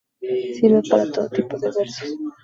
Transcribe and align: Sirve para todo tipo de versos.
Sirve 0.55 0.81
para 0.89 1.11
todo 1.13 1.29
tipo 1.37 1.53
de 1.61 1.69
versos. 1.77 2.09